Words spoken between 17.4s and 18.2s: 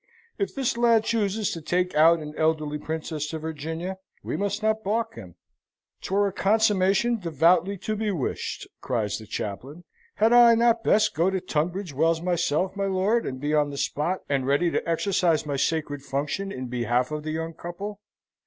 couple?"